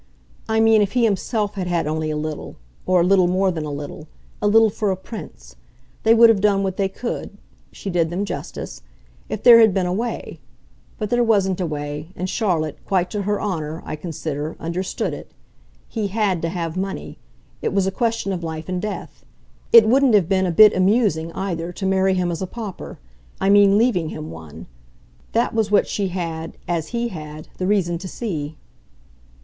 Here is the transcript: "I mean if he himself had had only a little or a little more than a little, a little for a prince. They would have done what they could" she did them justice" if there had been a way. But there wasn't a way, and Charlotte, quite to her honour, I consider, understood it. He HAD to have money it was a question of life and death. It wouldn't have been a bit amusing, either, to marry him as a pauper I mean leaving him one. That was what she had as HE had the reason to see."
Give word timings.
"I 0.49 0.59
mean 0.59 0.81
if 0.81 0.93
he 0.93 1.03
himself 1.03 1.53
had 1.53 1.67
had 1.67 1.85
only 1.85 2.09
a 2.09 2.17
little 2.17 2.55
or 2.87 3.01
a 3.01 3.03
little 3.03 3.27
more 3.27 3.51
than 3.51 3.65
a 3.65 3.69
little, 3.71 4.07
a 4.41 4.47
little 4.47 4.71
for 4.71 4.89
a 4.89 4.97
prince. 4.97 5.55
They 6.01 6.15
would 6.15 6.27
have 6.27 6.41
done 6.41 6.63
what 6.63 6.77
they 6.77 6.89
could" 6.89 7.37
she 7.71 7.91
did 7.91 8.09
them 8.09 8.25
justice" 8.25 8.81
if 9.29 9.43
there 9.43 9.59
had 9.59 9.75
been 9.75 9.85
a 9.85 9.93
way. 9.93 10.39
But 10.97 11.11
there 11.11 11.23
wasn't 11.23 11.61
a 11.61 11.67
way, 11.67 12.07
and 12.15 12.27
Charlotte, 12.27 12.83
quite 12.83 13.11
to 13.11 13.21
her 13.21 13.39
honour, 13.39 13.83
I 13.85 13.95
consider, 13.95 14.55
understood 14.59 15.13
it. 15.13 15.29
He 15.87 16.07
HAD 16.07 16.41
to 16.41 16.49
have 16.49 16.75
money 16.75 17.19
it 17.61 17.71
was 17.71 17.85
a 17.85 17.91
question 17.91 18.33
of 18.33 18.43
life 18.43 18.67
and 18.67 18.81
death. 18.81 19.23
It 19.71 19.87
wouldn't 19.87 20.15
have 20.15 20.27
been 20.27 20.47
a 20.47 20.51
bit 20.51 20.75
amusing, 20.75 21.31
either, 21.33 21.71
to 21.73 21.85
marry 21.85 22.15
him 22.15 22.31
as 22.31 22.41
a 22.41 22.47
pauper 22.47 22.97
I 23.39 23.49
mean 23.51 23.77
leaving 23.77 24.09
him 24.09 24.31
one. 24.31 24.65
That 25.33 25.53
was 25.53 25.69
what 25.69 25.85
she 25.87 26.07
had 26.07 26.57
as 26.67 26.87
HE 26.87 27.09
had 27.09 27.49
the 27.59 27.67
reason 27.67 27.99
to 27.99 28.07
see." 28.07 28.57